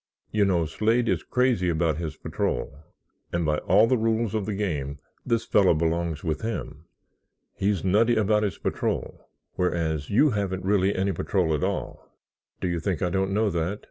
You 0.31 0.45
know, 0.45 0.65
Slade 0.65 1.07
is 1.07 1.21
crazy 1.21 1.69
about 1.69 1.97
his 1.97 2.17
patrol 2.17 2.75
and 3.31 3.45
by 3.45 3.59
all 3.59 3.85
the 3.85 3.99
rules 3.99 4.33
of 4.33 4.47
the 4.47 4.55
game 4.55 4.97
this 5.27 5.45
fellow 5.45 5.75
belongs 5.75 6.23
with 6.23 6.41
him. 6.41 6.85
He's 7.53 7.83
nutty 7.83 8.15
about 8.15 8.41
his 8.41 8.57
patrol, 8.57 9.29
whereas 9.57 10.09
you 10.09 10.31
haven't 10.31 10.65
really 10.65 10.95
any 10.95 11.11
patrol 11.11 11.53
at 11.53 11.63
all." 11.63 12.09
"Do 12.59 12.67
you 12.67 12.79
think 12.79 13.03
I 13.03 13.11
don't 13.11 13.29
know 13.31 13.51
that?" 13.51 13.79